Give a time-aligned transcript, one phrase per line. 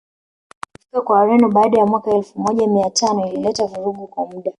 [0.77, 4.49] kufika kwa Wareno baada ya mwaka elfu moja mia tano ilileta vurugu kwa muda